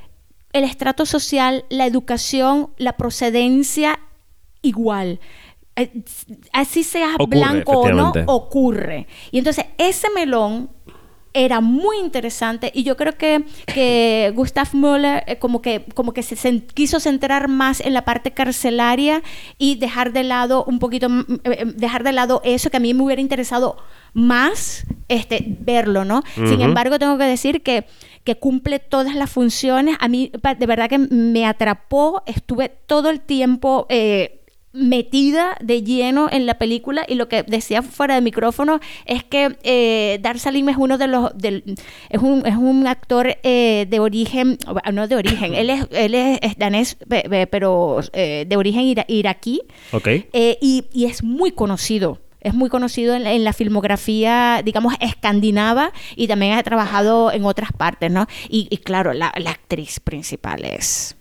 el 0.51 0.63
estrato 0.63 1.05
social, 1.05 1.63
la 1.69 1.85
educación, 1.85 2.71
la 2.77 2.97
procedencia 2.97 3.99
igual. 4.61 5.19
eh, 5.77 6.03
así 6.51 6.83
sea 6.83 7.15
Ocurre, 7.15 7.37
blanco 7.37 7.71
o 7.71 7.89
no, 7.89 8.11
ocurre. 8.27 9.07
Y 9.31 9.37
entonces 9.37 9.65
ese 9.77 10.07
melón 10.13 10.71
era 11.33 11.61
muy 11.61 11.97
interesante 11.97 12.71
y 12.73 12.83
yo 12.83 12.97
creo 12.97 13.15
que, 13.15 13.45
que 13.67 14.31
Gustav 14.35 14.69
Müller 14.73 15.23
eh, 15.27 15.37
como 15.37 15.61
que, 15.61 15.85
como 15.93 16.13
que 16.13 16.23
se 16.23 16.63
quiso 16.73 16.99
centrar 16.99 17.47
más 17.47 17.81
en 17.81 17.93
la 17.93 18.03
parte 18.03 18.31
carcelaria 18.31 19.21
y 19.57 19.75
dejar 19.75 20.11
de 20.11 20.23
lado 20.23 20.63
un 20.65 20.79
poquito, 20.79 21.09
mm, 21.09 21.19
eh, 21.19 21.39
eh, 21.43 21.65
dejar 21.75 22.03
de 22.03 22.13
lado 22.13 22.41
eso 22.43 22.69
que 22.69 22.77
a 22.77 22.79
mí 22.79 22.93
me 22.93 23.03
hubiera 23.03 23.21
interesado 23.21 23.77
más 24.13 24.85
este, 25.07 25.45
verlo, 25.59 26.03
¿no? 26.03 26.23
Sin 26.35 26.61
embargo, 26.61 26.97
tengo 26.97 27.17
que 27.17 27.25
decir 27.25 27.61
que, 27.61 27.85
que 28.23 28.35
cumple 28.37 28.79
todas 28.79 29.15
las 29.15 29.29
funciones. 29.29 29.97
A 29.99 30.07
mí 30.07 30.31
de 30.31 30.65
verdad 30.65 30.89
que 30.89 30.97
me 30.97 31.45
atrapó, 31.45 32.23
estuve 32.25 32.69
todo 32.69 33.09
el 33.09 33.21
tiempo... 33.21 33.85
eh, 33.89 34.38
metida 34.71 35.57
de 35.61 35.83
lleno 35.83 36.29
en 36.31 36.45
la 36.45 36.57
película 36.59 37.05
y 37.07 37.15
lo 37.15 37.27
que 37.27 37.43
decía 37.43 37.81
fuera 37.81 38.15
de 38.15 38.21
micrófono 38.21 38.79
es 39.05 39.23
que 39.23 39.57
eh, 39.63 40.19
Dar 40.21 40.37
Salim 40.39 40.69
es 40.69 40.77
uno 40.77 40.97
de 40.97 41.07
los 41.07 41.35
del- 41.37 41.63
es 42.09 42.21
un 42.21 42.45
es 42.45 42.55
un 42.55 42.85
actor 42.87 43.37
eh, 43.43 43.87
de 43.89 43.99
origen 43.99 44.57
no 44.93 45.07
de 45.07 45.15
origen 45.15 45.55
él 45.55 45.69
es 45.71 45.87
él 45.91 46.13
es, 46.13 46.39
es 46.41 46.57
danés 46.57 46.95
pe- 46.95 47.27
pe- 47.29 47.47
pero 47.47 47.99
eh, 48.13 48.45
de 48.47 48.57
origen 48.57 48.81
ira- 48.83 49.05
iraquí 49.07 49.61
Ok. 49.91 50.07
eh, 50.07 50.57
y, 50.61 50.85
y 50.93 51.05
es 51.05 51.23
muy 51.23 51.51
conocido. 51.51 52.19
Es 52.41 52.53
muy 52.53 52.69
conocido 52.69 53.15
en 53.15 53.25
la, 53.25 53.33
en 53.33 53.43
la 53.43 53.51
filmografía, 53.51 54.61
digamos, 54.63 54.93
escandinava 55.01 55.91
y 56.15 56.27
también 56.27 56.53
ha 56.53 56.63
trabajado 56.63 57.33
en 57.33 57.43
otras 57.43 57.73
partes, 57.73 58.09
¿no? 58.11 58.27
Y, 58.47 58.67
y 58.71 58.77
claro, 58.77 59.11
la, 59.11 59.33
la 59.37 59.51
actriz 59.51 59.99
principal 59.99 60.63
es, 60.63 61.17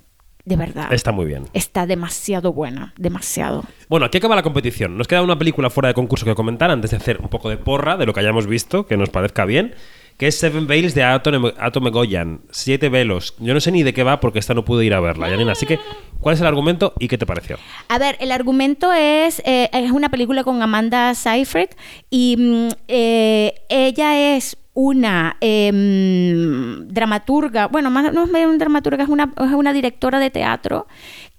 de 0.49 0.57
verdad, 0.57 0.93
Está 0.93 1.13
muy 1.13 1.27
bien. 1.27 1.45
está 1.53 1.87
demasiado 1.87 2.53
buena, 2.53 2.95
demasiado. 2.97 3.65
Bueno, 3.89 4.07
aquí 4.07 4.19
acaba 4.19 4.35
la 4.35 4.43
competición. 4.43 4.97
Nos 4.97 5.07
queda 5.07 5.23
una 5.23 5.39
película 5.39 5.69
fuera 5.71 5.89
de 5.89 5.95
concurso 5.95 6.25
que 6.25 6.35
comentar 6.35 6.71
antes 6.71 6.91
de 6.91 6.97
hacer 6.97 7.19
un 7.21 7.29
poco 7.29 7.51
de 7.51 7.59
porra 7.59 7.97
de 7.97 8.07
lo 8.07 8.15
que 8.15 8.21
hayamos 8.21 8.47
visto, 8.47 8.87
que 8.87 8.97
nos 8.97 9.11
parezca 9.11 9.45
bien, 9.45 9.75
que 10.17 10.27
es 10.27 10.39
Seven 10.39 10.67
Veils 10.67 10.95
de 10.95 11.05
Atom, 11.05 11.53
Atom 11.59 11.91
Goyan. 11.91 12.41
Siete 12.51 12.89
velos. 12.89 13.35
Yo 13.39 13.53
no 13.55 13.61
sé 13.61 13.71
ni 13.71 13.83
de 13.83 13.93
qué 13.93 14.03
va 14.03 14.21
porque 14.21 14.39
esta 14.39 14.55
no 14.55 14.65
pude 14.65 14.85
ir 14.85 14.95
a 14.95 15.01
verla, 15.01 15.29
Janina. 15.29 15.53
Así 15.53 15.67
que, 15.67 15.79
¿cuál 16.19 16.35
es 16.35 16.41
el 16.41 16.47
argumento 16.47 16.95
y 16.99 17.09
qué 17.09 17.19
te 17.19 17.27
pareció? 17.27 17.59
A 17.89 17.99
ver, 17.99 18.17
el 18.21 18.33
argumento 18.33 18.93
es, 18.93 19.41
eh, 19.45 19.69
es 19.73 19.91
una 19.91 20.09
película 20.09 20.45
con 20.45 20.61
Amanda 20.63 21.15
Seyfried 21.15 21.69
y 22.11 22.37
mm, 22.39 22.69
eh, 22.89 23.55
ella 23.69 24.35
es 24.37 24.57
una 24.81 25.37
em, 25.41 26.87
dramaturga, 26.87 27.67
bueno, 27.67 27.91
más, 27.91 28.13
no 28.13 28.23
es 28.23 28.31
medio 28.31 28.49
una 28.49 28.59
dramaturga, 28.59 29.03
es 29.03 29.09
una, 29.09 29.35
es 29.37 29.53
una 29.53 29.73
directora 29.73 30.21
de 30.21 30.31
teatro 30.31 30.87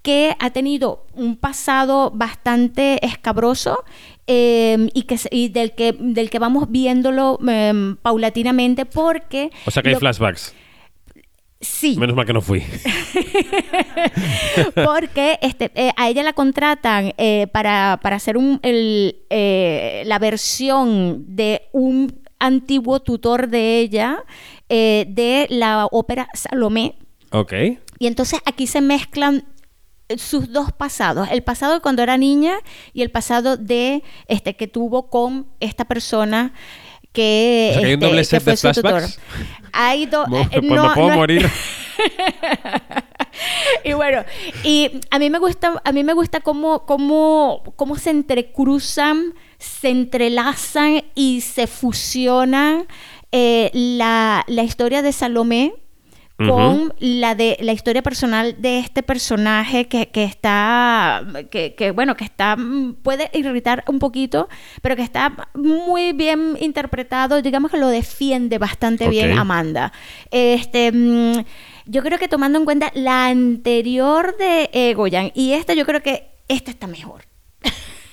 que 0.02 0.36
ha 0.38 0.50
tenido 0.50 1.06
un 1.14 1.36
pasado 1.36 2.10
bastante 2.14 3.02
escabroso 3.02 3.82
em, 4.26 4.90
y, 4.92 5.04
que, 5.04 5.18
y 5.30 5.48
del, 5.48 5.72
que, 5.74 5.96
del 5.98 6.28
que 6.28 6.38
vamos 6.38 6.70
viéndolo 6.70 7.38
em, 7.48 7.96
paulatinamente 7.96 8.84
porque... 8.84 9.50
O 9.64 9.70
sea 9.70 9.82
que 9.82 9.88
hay 9.88 9.94
lo- 9.94 10.00
flashbacks. 10.00 10.54
Sí. 11.62 11.96
Menos 11.98 12.16
mal 12.16 12.26
que 12.26 12.32
no 12.34 12.42
fui. 12.42 12.62
porque 14.74 15.38
este, 15.42 15.70
eh, 15.74 15.92
a 15.96 16.08
ella 16.08 16.22
la 16.22 16.32
contratan 16.32 17.12
eh, 17.18 17.46
para, 17.52 17.98
para 18.02 18.16
hacer 18.16 18.36
un, 18.36 18.60
el, 18.62 19.16
eh, 19.30 20.02
la 20.06 20.18
versión 20.18 21.24
de 21.34 21.62
un 21.72 22.19
antiguo 22.40 22.98
tutor 23.00 23.48
de 23.48 23.78
ella 23.78 24.24
eh, 24.68 25.06
de 25.08 25.46
la 25.50 25.86
ópera 25.90 26.28
Salomé. 26.34 26.96
Ok. 27.30 27.52
Y 28.00 28.06
entonces 28.08 28.40
aquí 28.44 28.66
se 28.66 28.80
mezclan 28.80 29.44
sus 30.16 30.52
dos 30.52 30.72
pasados, 30.72 31.28
el 31.30 31.42
pasado 31.44 31.74
de 31.74 31.80
cuando 31.80 32.02
era 32.02 32.16
niña 32.16 32.54
y 32.92 33.02
el 33.02 33.10
pasado 33.12 33.56
de 33.56 34.02
este 34.26 34.56
que 34.56 34.66
tuvo 34.66 35.08
con 35.08 35.46
esta 35.60 35.84
persona 35.84 36.52
que, 37.12 37.68
O 37.76 37.78
sea, 37.78 37.86
hay 37.86 37.94
un 37.94 38.02
este, 38.02 38.06
doble 38.06 38.24
set 38.24 38.44
de 38.44 38.56
flashbacks. 38.56 39.20
Hay 39.72 40.06
do- 40.06 40.26
Mo- 40.28 40.40
eh, 40.40 40.48
pues 40.50 40.64
no- 40.64 40.94
puedo 40.94 41.08
no 41.10 41.14
morir. 41.16 41.48
y 43.90 43.94
bueno, 43.94 44.24
y 44.62 45.00
a 45.10 45.18
mí 45.18 45.30
me 45.30 45.38
gusta, 45.38 45.80
a 45.84 45.92
mí 45.92 46.04
me 46.04 46.12
gusta 46.12 46.40
cómo, 46.40 46.86
cómo, 46.86 47.62
cómo 47.76 47.96
se 47.96 48.10
entrecruzan, 48.10 49.34
se 49.58 49.90
entrelazan 49.90 51.02
y 51.14 51.40
se 51.40 51.66
fusionan 51.66 52.86
eh, 53.32 53.70
la, 53.72 54.44
la 54.46 54.62
historia 54.62 55.02
de 55.02 55.12
Salomé 55.12 55.74
con 56.46 56.94
la 56.98 57.34
de 57.34 57.58
la 57.60 57.72
historia 57.72 58.02
personal 58.02 58.56
de 58.62 58.78
este 58.78 59.02
personaje 59.02 59.88
que, 59.88 60.08
que 60.08 60.24
está 60.24 61.22
que, 61.50 61.74
que, 61.74 61.90
bueno 61.90 62.16
que 62.16 62.24
está 62.24 62.56
mm, 62.56 62.94
puede 63.02 63.30
irritar 63.34 63.84
un 63.88 63.98
poquito 63.98 64.48
pero 64.80 64.96
que 64.96 65.02
está 65.02 65.48
muy 65.54 66.12
bien 66.12 66.56
interpretado 66.58 67.42
digamos 67.42 67.70
que 67.70 67.76
lo 67.76 67.88
defiende 67.88 68.56
bastante 68.58 69.08
bien. 69.08 69.38
Amanda 69.38 69.92
este 70.30 70.92
mm, 70.92 71.44
yo 71.86 72.02
creo 72.02 72.18
que 72.18 72.28
tomando 72.28 72.58
en 72.58 72.64
cuenta 72.64 72.90
la 72.94 73.26
anterior 73.26 74.36
de 74.36 74.70
eh, 74.72 74.94
Goyan 74.94 75.32
y 75.34 75.52
esta 75.52 75.74
yo 75.74 75.84
creo 75.86 76.02
que 76.02 76.30
esta 76.48 76.70
está 76.70 76.86
mejor 76.86 77.22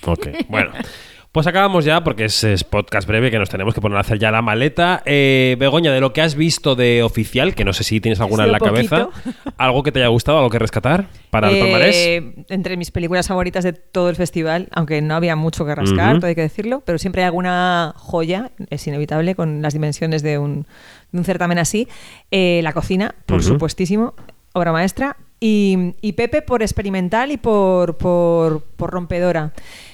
Ok, 0.06 0.28
bueno. 0.48 0.72
Pues 1.30 1.46
acabamos 1.46 1.84
ya 1.84 2.02
porque 2.02 2.24
es, 2.24 2.42
es 2.42 2.64
podcast 2.64 3.06
breve 3.06 3.30
que 3.30 3.38
nos 3.38 3.50
tenemos 3.50 3.74
que 3.74 3.82
poner 3.82 3.98
a 3.98 4.00
hacer 4.00 4.18
ya 4.18 4.30
la 4.30 4.40
maleta. 4.40 5.02
Eh, 5.04 5.56
Begoña, 5.58 5.92
de 5.92 6.00
lo 6.00 6.12
que 6.14 6.22
has 6.22 6.34
visto 6.34 6.74
de 6.74 7.02
oficial, 7.02 7.54
que 7.54 7.64
no 7.66 7.74
sé 7.74 7.84
si 7.84 8.00
tienes 8.00 8.18
alguna 8.20 8.44
en 8.44 8.52
la 8.52 8.58
cabeza, 8.58 9.10
algo 9.58 9.82
que 9.82 9.92
te 9.92 9.98
haya 10.00 10.08
gustado, 10.08 10.38
algo 10.38 10.48
que 10.50 10.58
rescatar 10.58 11.06
para 11.30 11.50
el 11.50 11.56
Eh, 11.56 11.60
palmarés. 11.60 12.44
Entre 12.48 12.76
mis 12.78 12.90
películas 12.90 13.28
favoritas 13.28 13.62
de 13.62 13.74
todo 13.74 14.08
el 14.08 14.16
festival, 14.16 14.68
aunque 14.72 15.02
no 15.02 15.14
había 15.14 15.36
mucho 15.36 15.66
que 15.66 15.74
rascar, 15.74 16.16
todo 16.16 16.26
hay 16.28 16.34
que 16.34 16.40
decirlo, 16.40 16.82
pero 16.86 16.96
siempre 16.98 17.22
hay 17.22 17.26
alguna 17.26 17.92
joya, 17.96 18.50
es 18.70 18.86
inevitable, 18.86 19.34
con 19.34 19.60
las 19.60 19.74
dimensiones 19.74 20.22
de 20.22 20.38
un, 20.38 20.66
de 21.12 21.18
un 21.18 21.24
certamen 21.24 21.58
así. 21.58 21.88
Eh, 22.30 22.60
la 22.64 22.72
cocina, 22.72 23.14
por 23.26 23.42
supuestísimo, 23.42 24.14
obra 24.54 24.72
maestra. 24.72 25.18
Y, 25.40 25.94
y 26.00 26.14
Pepe 26.14 26.42
por 26.42 26.62
experimental 26.62 27.30
y 27.30 27.36
por, 27.36 27.96
por, 27.96 28.62
por 28.76 28.90
rompedora. 28.90 29.52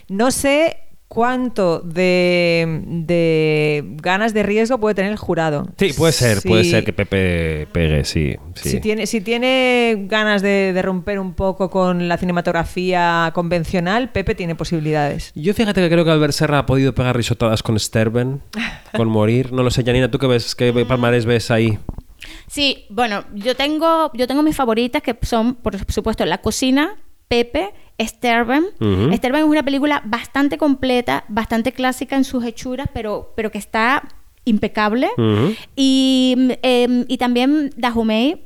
No 0.09 0.31
sé 0.31 0.79
cuánto 1.15 1.81
de, 1.81 2.83
de 2.87 3.85
ganas 4.03 4.35
de 4.35 4.43
riesgo 4.43 4.79
puede 4.79 4.97
tener 4.97 5.13
el 5.13 5.17
jurado. 5.17 5.69
Sí, 5.79 5.93
puede 5.93 6.13
ser, 6.13 6.43
puede 6.43 6.65
ser 6.65 6.85
que 6.85 6.93
Pepe 6.93 7.69
pegue, 7.73 8.05
sí. 8.05 8.37
sí. 8.55 8.71
Si 8.71 8.81
tiene, 8.81 9.07
si 9.07 9.21
tiene 9.21 10.07
ganas 10.09 10.43
de, 10.43 10.73
de 10.73 10.83
romper 10.83 11.21
un 11.21 11.35
poco 11.35 11.71
con 11.71 12.09
la 12.09 12.17
cinematografía 12.17 13.31
convencional, 13.35 14.11
Pepe 14.11 14.35
tiene 14.35 14.57
posibilidades. 14.57 15.33
Yo 15.35 15.55
fíjate 15.55 15.81
que 15.81 15.89
creo 15.89 16.05
que 16.05 16.11
Albert 16.11 16.35
Serra 16.35 16.59
ha 16.59 16.67
podido 16.67 16.95
pegar 16.95 17.17
risotadas 17.17 17.63
con 17.63 17.79
Sterben, 17.79 18.43
con 18.97 19.09
Morir. 19.09 19.53
No 19.53 19.63
lo 19.63 19.71
sé, 19.71 19.85
Janina, 19.85 20.11
¿tú 20.11 20.19
qué 20.19 20.27
ves? 20.27 20.55
¿Qué 20.55 20.73
palmarés 20.85 21.25
ves 21.25 21.51
ahí? 21.51 21.79
Sí, 22.49 22.87
bueno, 22.91 23.25
yo 23.35 23.55
tengo, 23.55 24.11
yo 24.15 24.27
tengo 24.27 24.43
mis 24.43 24.57
favoritas 24.57 25.03
que 25.03 25.17
son, 25.23 25.55
por 25.55 25.77
supuesto, 25.93 26.25
La 26.25 26.39
Cocina, 26.39 26.97
Pepe, 27.29 27.73
Sterben. 28.01 28.65
Ujú. 28.81 29.13
Sterben 29.15 29.43
es 29.43 29.49
una 29.49 29.63
película 29.63 30.03
bastante 30.05 30.59
completa, 30.59 31.25
bastante 31.29 31.73
clásica 31.73 32.17
en 32.17 32.25
sus 32.25 32.45
hechuras, 32.45 32.89
pero, 32.93 33.33
pero 33.37 33.51
que 33.51 33.59
está 33.59 34.03
impecable. 34.45 35.09
Y, 35.75 36.37
em, 36.63 37.05
y 37.09 37.19
también 37.19 37.71
Dahomey, 37.77 38.43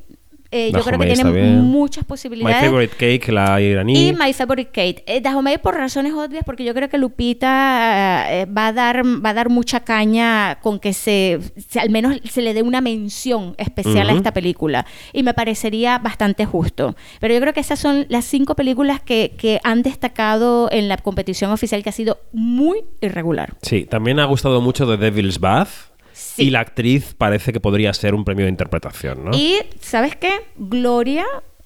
eh, 0.51 0.71
yo 0.73 0.81
creo 0.83 0.99
que 0.99 1.13
tiene 1.13 1.23
muchas 1.61 2.03
My 2.03 2.07
posibilidades. 2.07 2.65
Favorite 2.65 2.95
Cake, 2.95 3.31
la 3.31 3.61
iraní. 3.61 4.07
Y 4.09 4.13
My 4.13 4.33
Favorite 4.33 4.71
Kate. 4.71 5.03
Eh, 5.05 5.21
Dahomey 5.21 5.57
por 5.59 5.75
razones 5.75 6.13
obvias, 6.13 6.43
porque 6.45 6.63
yo 6.63 6.73
creo 6.73 6.89
que 6.89 6.97
Lupita 6.97 8.25
eh, 8.31 8.45
va, 8.45 8.67
a 8.67 8.73
dar, 8.73 9.03
va 9.05 9.29
a 9.29 9.33
dar 9.33 9.49
mucha 9.49 9.81
caña 9.81 10.59
con 10.61 10.79
que 10.79 10.93
se, 10.93 11.39
se- 11.67 11.79
al 11.79 11.89
menos 11.89 12.17
se 12.29 12.41
le 12.41 12.53
dé 12.53 12.61
una 12.61 12.81
mención 12.81 13.55
especial 13.57 14.09
a 14.09 14.11
Ujú. 14.13 14.17
esta 14.17 14.33
película. 14.33 14.85
Y 15.13 15.23
me 15.23 15.33
parecería 15.33 15.97
bastante 15.99 16.45
justo. 16.45 16.95
Pero 17.19 17.33
yo 17.33 17.39
creo 17.41 17.53
que 17.53 17.59
esas 17.59 17.79
son 17.79 18.05
las 18.09 18.25
cinco 18.25 18.55
películas 18.55 19.01
que, 19.01 19.35
que 19.37 19.59
han 19.63 19.83
destacado 19.83 20.69
en 20.71 20.87
la 20.87 20.97
competición 20.97 21.51
oficial, 21.51 21.83
que 21.83 21.89
ha 21.89 21.93
sido 21.93 22.19
muy 22.33 22.83
irregular. 23.01 23.53
Sí, 23.61 23.85
también 23.85 24.19
ha 24.19 24.25
gustado 24.25 24.61
mucho 24.61 24.87
The 24.87 24.97
Devil's 24.97 25.39
Bath. 25.39 25.69
Sí. 26.19 26.43
Y 26.47 26.49
la 26.49 26.59
actriz 26.59 27.13
parece 27.17 27.53
que 27.53 27.59
podría 27.61 27.93
ser 27.93 28.13
un 28.13 28.25
premio 28.25 28.45
de 28.45 28.51
interpretación, 28.51 29.23
¿no? 29.25 29.31
Y, 29.33 29.55
¿sabes 29.79 30.15
qué? 30.17 30.31
Gloria 30.57 31.25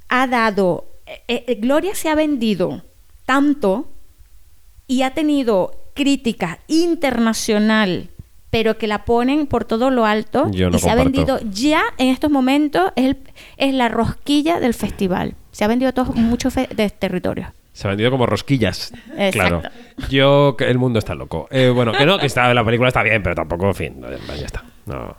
ha 0.10 0.28
dado, 0.28 0.86
eh, 1.08 1.44
eh, 1.48 1.56
Gloria 1.60 1.96
se 1.96 2.10
ha 2.10 2.16
vendido 2.16 2.84
tanto 3.26 3.90
y 4.88 5.02
ha 5.02 5.14
tenido 5.16 5.72
crítica 5.96 6.60
internacional, 6.68 8.10
pero 8.50 8.78
que 8.78 8.88
la 8.88 9.06
ponen 9.06 9.48
por 9.48 9.66
todo 9.66 9.90
lo 9.90 10.06
alto 10.06 10.50
Yo 10.52 10.70
no 10.70 10.78
y 10.78 10.80
se 10.80 10.90
ha 10.90 10.96
vendido 10.96 11.40
ya 11.52 11.82
en 11.98 12.10
estos 12.10 12.30
momentos, 12.30 12.92
es, 12.96 13.06
el- 13.06 13.18
es 13.58 13.74
la 13.74 13.90
rosquilla 13.90 14.60
del 14.60 14.74
festival. 14.74 15.36
Se 15.52 15.64
ha 15.64 15.68
vendido 15.68 15.90
a 15.90 15.94
todos 15.94 16.16
muchos 16.16 16.54
fe- 16.54 16.70
de 16.76 16.90
territorios. 16.90 17.50
Se 17.74 17.88
ha 17.88 17.90
vendido 17.90 18.12
como 18.12 18.26
rosquillas. 18.26 18.94
Exacto. 19.18 19.32
Claro. 19.62 19.62
Yo, 20.10 20.56
que 20.58 20.70
el 20.70 20.78
mundo 20.78 21.00
está 21.00 21.16
loco. 21.16 21.48
Eh, 21.52 21.70
bueno, 21.74 21.92
que 21.92 22.06
no, 22.06 22.20
que 22.20 22.28
está, 22.28 22.54
la 22.54 22.64
película 22.64 22.88
está 22.88 23.04
bien, 23.04 23.22
pero 23.24 23.36
tampoco, 23.36 23.68
en 23.68 23.76
fin, 23.76 24.00
no, 24.00 24.10
ya 24.10 24.46
está. 24.46 24.64
No. 24.86 25.18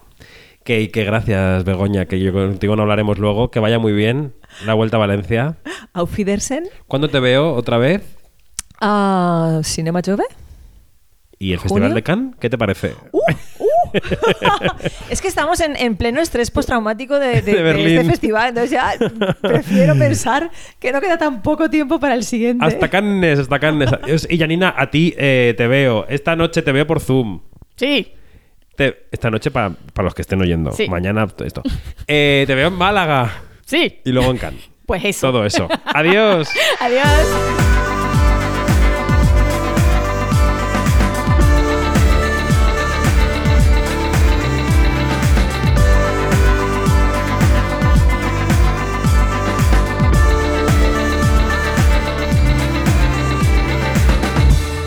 Que, 0.63 0.89
que 0.91 1.05
gracias, 1.05 1.65
Begoña, 1.65 2.07
que 2.07 2.19
yo 2.21 2.33
contigo 2.33 2.77
no 2.77 2.83
hablaremos 2.83 3.19
luego. 3.19 3.51
Que 3.51 3.61
vaya 3.61 3.79
muy 3.79 3.93
bien 3.93 4.35
la 4.65 4.75
vuelta 4.75 4.97
a 4.97 5.01
Valencia. 5.01 5.57
Auf 5.93 6.17
Wiedersehen. 6.17 6.65
¿Cuándo 6.87 7.09
te 7.09 7.21
veo 7.21 7.53
otra 7.53 7.77
vez? 7.77 8.17
Ah, 8.81 9.61
Cinema 9.63 10.01
Jove. 10.05 10.25
¿Y 11.39 11.53
el 11.53 11.59
Festival 11.59 11.93
de 11.93 12.03
Cannes? 12.03 12.37
¿Qué 12.39 12.49
te 12.49 12.57
parece? 12.57 12.95
¡Uh! 13.13 13.21
¡Uh! 13.59 13.74
es 15.11 15.21
que 15.21 15.29
estamos 15.29 15.61
en, 15.61 15.77
en 15.77 15.97
pleno 15.97 16.21
estrés 16.21 16.51
postraumático 16.51 17.19
de, 17.19 17.41
de- 17.41 17.43
De 17.43 17.55
de 17.55 17.63
Berlín. 17.63 17.99
este 17.99 18.11
festival. 18.11 18.49
Entonces 18.51 18.71
ya 18.73 18.93
prefiero 19.41 19.95
pensar 19.99 20.51
que 20.79 20.93
no 20.93 21.01
queda 21.01 21.19
tan 21.19 21.43
poco 21.43 21.71
tiempo 21.71 21.99
para 22.01 22.15
el 22.15 22.25
siguiente. 22.25 22.65
Hasta 22.65 22.89
Cannes, 22.89 23.39
hasta 23.39 23.59
Cannes. 23.59 23.91
Y 24.29 24.39
Janina, 24.39 24.75
a 24.77 24.91
ti 24.91 25.15
eh, 25.17 25.55
te 25.57 25.67
veo. 25.67 26.07
Esta 26.09 26.37
noche 26.37 26.63
te 26.63 26.73
veo 26.73 26.87
por 26.87 27.01
Zoom. 27.01 27.41
Sí. 27.77 28.13
Te- 28.77 29.07
esta 29.13 29.31
noche 29.31 29.51
para 29.51 29.75
los 30.03 30.15
que 30.15 30.23
estén 30.23 30.41
oyendo. 30.41 30.73
Sí. 30.73 30.89
Mañana 30.89 31.27
esto. 31.45 31.63
Eh, 32.07 32.45
te 32.47 32.55
veo 32.55 32.69
en 32.69 32.75
Málaga. 32.75 33.31
Sí. 33.65 34.01
Y 34.05 34.13
luego 34.13 34.31
en 34.31 34.39
Cannes. 34.39 34.71
Pues 34.87 35.05
eso. 35.05 35.29
Todo 35.29 35.47
eso. 35.47 35.69
Adiós. 35.87 36.49
Adiós. 36.81 37.74